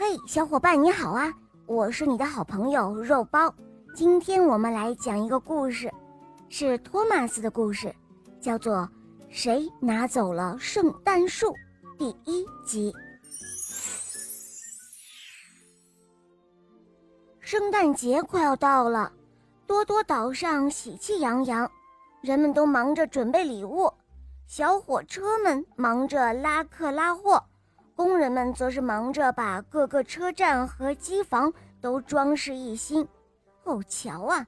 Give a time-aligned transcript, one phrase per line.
[0.00, 1.34] 嘿，小伙伴你好啊！
[1.66, 3.52] 我是你的好朋友肉包。
[3.96, 5.92] 今天我们来讲一个故事，
[6.48, 7.92] 是托马斯的故事，
[8.40, 8.76] 叫做
[9.28, 11.48] 《谁拿走了圣诞树》
[11.98, 12.94] 第一集。
[17.40, 19.12] 圣诞节快要到了，
[19.66, 21.68] 多多岛上喜气洋洋，
[22.20, 23.92] 人们都忙着准备礼物，
[24.46, 27.42] 小火车们忙着拉客拉货。
[27.98, 33.04] 工人们则是忙着把各个车站和机房都装饰一新。
[33.64, 34.46] 哦，瞧啊，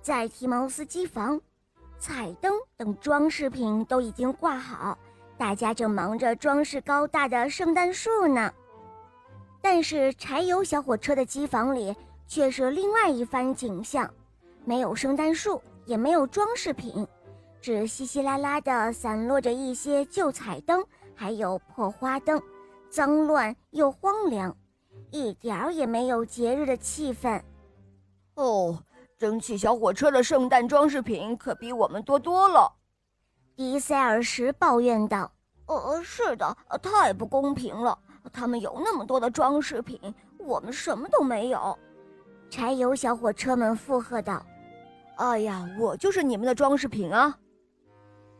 [0.00, 1.40] 在提毛斯机房，
[1.98, 4.96] 彩灯等装饰品都已经挂好，
[5.36, 8.52] 大家正忙着装饰高大的圣诞树呢。
[9.60, 11.92] 但是柴油小火车的机房里
[12.28, 14.08] 却是另外一番景象，
[14.64, 17.04] 没有圣诞树，也没有装饰品，
[17.60, 22.40] 只稀稀拉拉地散落着一些旧彩灯，还有破花灯。
[22.94, 24.56] 脏乱又荒凉，
[25.10, 27.42] 一点儿也没有节日的气氛。
[28.36, 28.78] 哦，
[29.18, 32.72] 蒸汽小火车的圣诞装饰品可比我们多多了。
[33.56, 35.28] 迪塞尔什抱怨道
[35.66, 37.98] ：“呃，是的，太不公平了。
[38.32, 39.98] 他们有那么多的装饰品，
[40.38, 41.76] 我们什么都没有。”
[42.48, 44.40] 柴油小火车们附和道
[45.18, 47.36] ：“哎呀，我就是你们的装饰品啊！”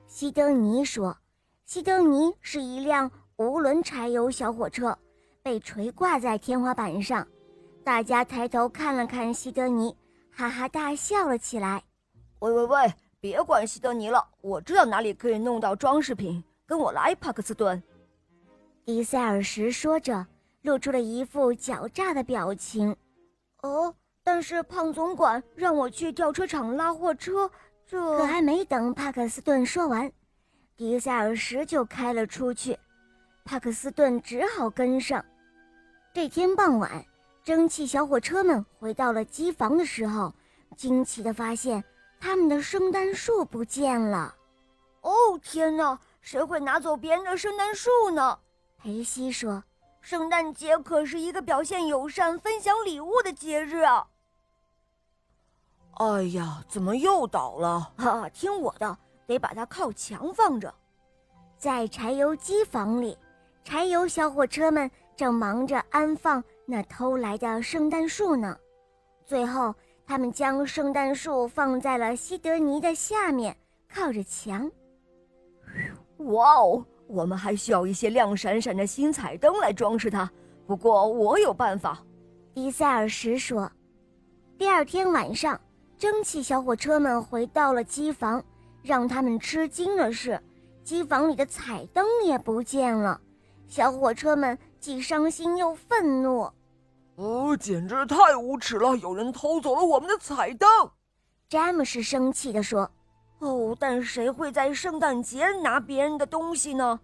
[0.07, 1.19] 西登尼说
[1.67, 4.97] ：“西登尼是一辆。”无轮柴油小火车
[5.43, 7.27] 被垂挂在天花板上，
[7.83, 9.95] 大家抬头看了看西德尼，
[10.31, 11.83] 哈哈大笑了起来。
[12.39, 17.83] 喂喂喂，别管西德尼了，我知道哪里可以弄到装饰品，跟我来，帕克斯顿。
[18.85, 20.25] 迪塞尔什说着，
[20.63, 22.95] 露出了一副狡诈的表情。
[23.63, 27.51] 哦，但是胖总管让我去吊车厂拉货车，
[27.85, 30.11] 这可还没等帕克斯顿说完，
[30.77, 32.79] 迪塞尔什就开了出去。
[33.45, 35.23] 帕克斯顿只好跟上。
[36.15, 37.05] 这天傍晚，
[37.43, 40.33] 蒸汽小火车们回到了机房的时候，
[40.77, 41.85] 惊奇地发现
[42.19, 44.35] 他们的圣诞树不见了。
[45.03, 45.99] 哦，天哪！
[46.23, 48.39] 谁会拿走别人的圣诞树呢？
[48.79, 49.63] 裴西说
[50.01, 54.07] ：“圣诞节可是一个表现友善、分享礼物的节日啊！”
[56.01, 57.93] 哎呀，怎么又倒了？
[57.99, 60.75] 哈，听我的，得把它靠墙放着。
[61.59, 63.19] 在柴油机房里。
[63.65, 68.57] 柴油小火车们正忙着安放那偷来的圣诞树呢。
[69.25, 69.75] 最后，
[70.07, 73.57] 他们将圣诞树放在了西德尼的下面，
[73.93, 74.71] 靠着墙。
[76.19, 80.31] 哇哦，我们还需要一些亮闪闪的新彩灯来装饰它。
[80.67, 81.99] 不过，我有办法。
[82.53, 83.71] 迪塞尔什说。
[84.59, 85.59] 第二天晚上，
[85.97, 88.45] 蒸汽小火车们回到了机房。
[88.83, 90.39] 让他们吃惊的是，
[90.85, 93.19] 机房里的彩灯也不见了。
[93.67, 96.49] 小火车们既伤心又愤怒，
[97.17, 98.95] 哦，简直太无耻了！
[98.97, 100.69] 有人偷走了我们的彩灯。
[101.49, 102.91] 詹姆斯生气地说
[103.41, 107.01] ：“哦，但谁会在圣诞节拿别人的东西呢？”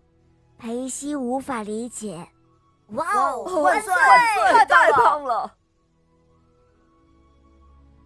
[0.58, 2.28] 裴西无法理解。
[2.88, 3.92] 哇哦，万岁！
[4.68, 5.54] 太棒了！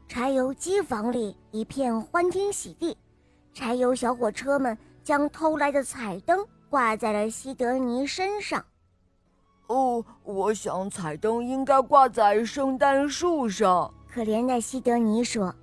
[0.07, 2.97] 柴油机房里一片欢天喜地，
[3.53, 6.47] 柴油小火车们将偷来的彩灯。
[6.75, 8.67] 挂在了西德尼身上。
[9.69, 13.95] 哦，我想彩灯应该挂在圣诞树上。
[14.09, 15.55] 可怜的西德尼说：“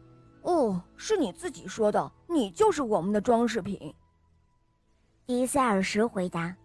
[0.44, 3.94] 哦，是你自己说的，你就是我们的装饰品。”
[5.28, 6.56] 迪塞尔什回答：“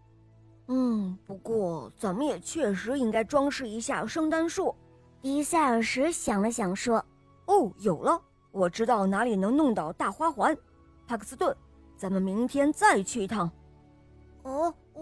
[0.68, 4.72] 嗯，不过咱们也确实应该装饰一下圣诞树。”
[5.20, 7.04] 迪塞尔什想了想说
[7.46, 10.56] ：“哦，有了，我知道哪里能弄到大花环。
[11.04, 11.52] 帕克斯顿，
[11.96, 13.50] 咱们明天再去一趟。”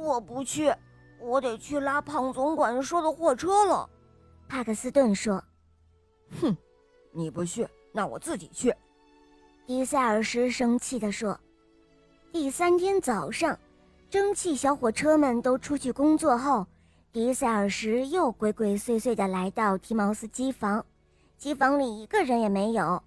[0.05, 0.71] 我不去，
[1.19, 3.89] 我得去拉胖总管说的货车了。
[4.47, 5.43] 帕克斯顿说
[6.43, 6.55] ：“哼，
[7.11, 8.75] 你不去，那我自己去。”
[9.67, 11.41] 迪塞尔什生气地说。
[12.31, 13.59] 第三天早上，
[14.11, 16.67] 蒸汽小火车们都出去工作后，
[17.11, 20.85] 迪塞尔什又鬼鬼祟祟地来到提毛斯机房。
[21.39, 23.03] 机房里一个人也没有，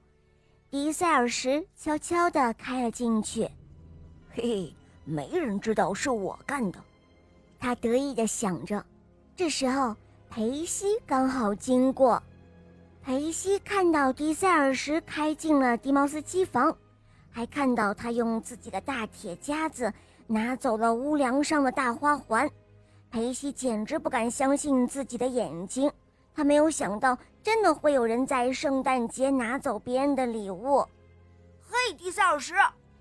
[0.71, 3.43] 迪塞尔什悄悄地开了进去。
[4.33, 4.73] 嘿嘿。
[5.09, 6.77] 没人知道是我干的，
[7.59, 8.83] 他得意地想着。
[9.35, 9.95] 这时候，
[10.29, 12.21] 裴西刚好经过。
[13.03, 16.75] 裴西看到迪塞尔什开进了迪茅斯机房，
[17.29, 19.93] 还看到他用自己的大铁夹子
[20.27, 22.49] 拿走了屋梁上的大花环。
[23.09, 25.89] 裴西简直不敢相信自己的眼睛，
[26.35, 30.85] 他没有想到真的会有人在圣诞节拿走别人的礼物。
[31.69, 32.53] 嘿，迪塞尔什！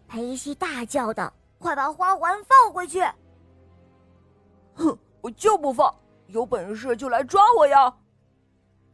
[0.06, 1.32] 裴西大叫道。
[1.58, 3.02] 快把花环放回去！
[4.76, 5.93] 哼，我就不放！
[6.28, 7.93] 有本事就来抓我呀！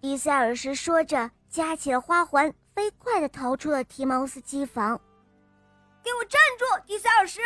[0.00, 5.00] 迪塞尔什说着，夹起了花环，飞快的逃出了提毛斯机房。
[6.02, 7.40] 给我站住，迪塞尔什！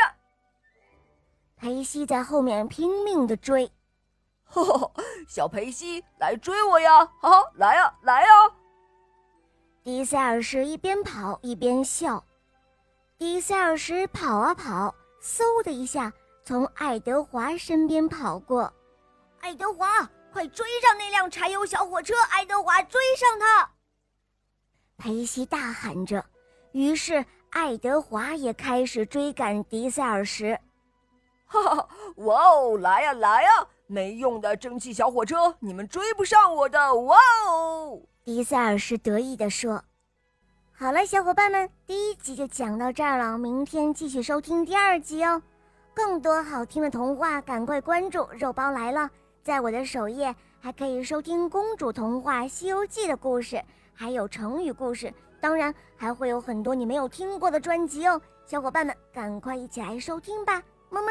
[1.56, 3.70] 裴西在后面拼命的追。
[5.28, 7.04] 小裴西，来追我呀！
[7.20, 8.28] 好，来呀，来呀！
[9.82, 12.22] 迪塞尔什一边跑一边笑。
[13.18, 16.12] 迪塞尔什跑啊跑，嗖的一下
[16.46, 18.72] 从爱德华身边跑过。
[19.40, 22.14] 爱德华，快追上那辆柴油小火车！
[22.30, 23.68] 爱德华，追上他！
[24.96, 26.24] 佩西大喊着。
[26.70, 30.56] 于是爱德华也开始追赶迪塞尔时。
[31.46, 31.88] 哈哈，
[32.18, 33.66] 哇哦，来呀来呀！
[33.88, 36.94] 没用的蒸汽小火车，你们追不上我的！
[36.94, 37.18] 哇
[37.48, 38.00] 哦！
[38.22, 39.82] 迪塞尔什得意地说
[40.78, 45.42] ：“好了，小伙伴们，第一集就讲到这儿了，明天继续收听第二集哦。
[45.96, 49.08] 更多好听的童话，赶快关注肉包来了。
[49.42, 53.58] 在我的首页还可以收听公主童话《西游记》的故事，
[53.94, 55.10] 还有成语故事，
[55.40, 58.20] 当然还会有很多你没有听过的专辑哦。
[58.44, 61.08] 小伙伴们，赶快一起来收听吧，么么。”